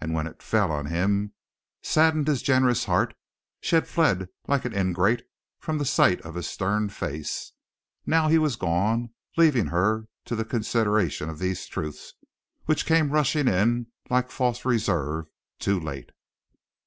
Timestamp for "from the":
5.58-5.84